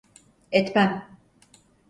Etmem. 0.51 1.03